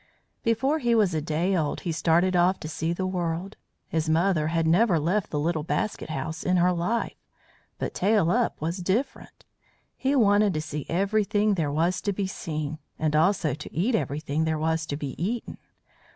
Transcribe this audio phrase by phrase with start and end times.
[0.41, 3.55] Before he was a day old he started off to see the world.
[3.87, 7.21] His mother had never left the little basket house in her life,
[7.77, 9.45] but Tail up was different.
[9.95, 14.43] He wanted to see everything there was to be seen, and also to eat everything
[14.43, 15.59] there was to be eaten.